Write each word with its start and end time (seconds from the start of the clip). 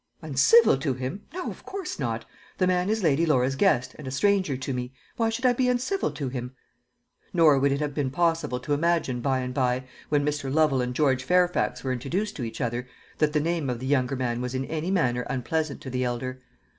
"Uncivil 0.23 0.77
to 0.79 0.95
him! 0.95 1.21
No, 1.31 1.51
of 1.51 1.63
course 1.63 1.99
not. 1.99 2.25
The 2.57 2.65
man 2.65 2.89
is 2.89 3.03
Lady 3.03 3.23
Laura's 3.23 3.55
guest, 3.55 3.93
and 3.99 4.07
a 4.07 4.09
stranger 4.09 4.57
to 4.57 4.73
me; 4.73 4.93
why 5.15 5.29
should 5.29 5.45
I 5.45 5.53
be 5.53 5.69
uncivil 5.69 6.09
to 6.13 6.27
him?" 6.27 6.55
Nor 7.33 7.59
would 7.59 7.71
it 7.71 7.81
have 7.81 7.93
been 7.93 8.09
possible 8.09 8.59
to 8.61 8.73
imagine 8.73 9.21
by 9.21 9.41
and 9.41 9.53
by, 9.53 9.83
when 10.09 10.25
Mr. 10.25 10.51
Lovel 10.51 10.81
and 10.81 10.95
George 10.95 11.23
Fairfax 11.23 11.83
were 11.83 11.93
introduced 11.93 12.35
to 12.37 12.43
each 12.43 12.61
other, 12.61 12.87
that 13.19 13.33
the 13.33 13.39
name 13.39 13.69
of 13.69 13.77
the 13.79 13.85
younger 13.85 14.15
man 14.15 14.41
was 14.41 14.55
in 14.55 14.65
any 14.65 14.89
manner 14.89 15.21
unpleasant 15.29 15.81
to 15.81 15.91
the 15.91 16.03
elder. 16.03 16.41